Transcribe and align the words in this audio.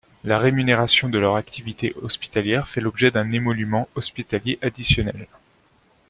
La 0.23 0.39
rémunération 0.39 1.09
de 1.09 1.19
leur 1.19 1.35
activité 1.35 1.93
hospitalière 2.01 2.67
fait 2.67 2.81
l'objet 2.81 3.11
d'un 3.11 3.29
émolument 3.29 3.87
hospitalier 3.95 4.57
additionnel. 4.63 5.27